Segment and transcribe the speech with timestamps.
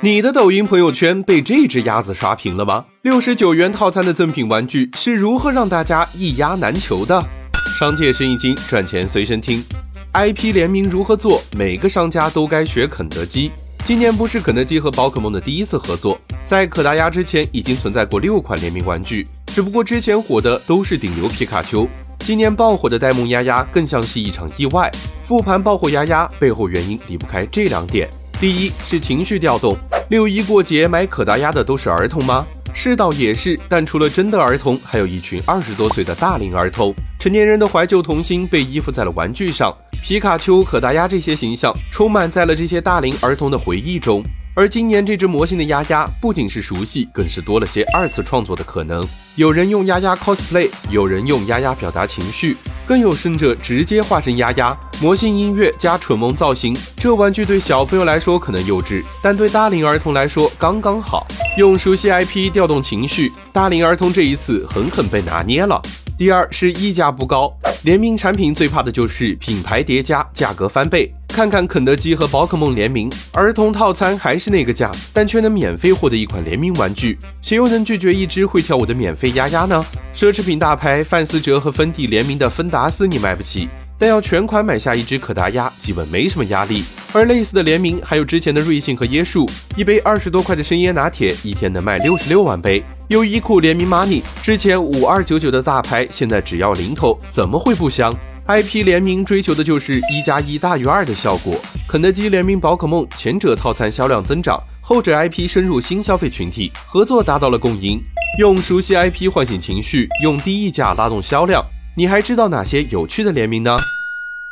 [0.00, 2.84] 你的抖音朋友圈被这只鸭子刷屏了吗？
[3.02, 7.20] 六十九元套餐的赠品玩具是如何让大家一鸭难求的？
[7.76, 9.60] 商界生意经，赚钱随身听。
[10.14, 11.42] IP 联名如何做？
[11.56, 13.50] 每个商家都该学肯德基。
[13.84, 21.88] 今年不是肯德基和宝可梦的第一次合作，在可达鸭之前已经存在过六款联名玩具，只不过之前火的都是顶流皮卡丘，
[22.20, 24.88] 今年爆火的呆萌鸭鸭更像是一场意外。
[25.24, 28.08] 复盘爆火鸭鸭背后原因离不开这两点。
[28.40, 29.76] 第一是情绪调动，
[30.10, 32.46] 六一过节买可达鸭的都是儿童吗？
[32.72, 44.22] 是倒也是，但除了真的儿童，还有一群二十多岁的大龄儿童，成年人的怀旧童心被依附在了玩具上，皮卡丘、可达鸭这些形象充满在了这些大龄儿童的回忆中。
[44.54, 49.04] 而今年这只魔性的丫丫不仅是熟悉，更是多了些二次创作的可能。
[49.34, 52.56] 有人用丫丫 cosplay，有人用丫丫表达情绪，
[52.88, 54.74] 更有甚者直接化身丫丫。
[55.02, 61.26] 魔性音乐加蠢萌造型，这玩具对小朋友来说可能幼稚，但对大龄儿童来说刚刚好。
[61.58, 65.80] 用熟悉 IP 调动情绪，大龄儿童这一次狠狠被拿捏了。
[66.16, 71.12] 第二是溢价不高，联名产品最怕的就是品牌叠加，价格翻倍。
[71.28, 79.84] 看看肯德基和宝可梦联名，儿童套餐还是那个价，但却能免费获得一款联名玩具，谁又能拒绝一只会跳舞的免费丫丫呢？
[80.18, 86.82] 奢侈品大牌范思哲和芬迪联名的芬达斯你买不起，但要全款买下一只可达鸭基本没什么压力。
[87.12, 92.82] 而类似的联名还有之前的瑞幸和椰树，一杯二十多块的生椰拿铁一天能卖六十六万杯。
[93.10, 98.12] 优衣库联名 Money，之前五二九九的大牌现在只要零头，怎么会不香
[98.48, 101.54] ？IP 联名追求的就是一加一大于二的效果。
[101.88, 108.02] 肯德基联名宝可梦，前者套餐销量增长，后者 IP 深入新消费群体，合作达到了共赢。
[108.38, 111.60] 用熟悉 IP 唤醒情绪，用低溢价拉动销量。
[111.96, 113.76] 你还知道哪些有趣的联名呢？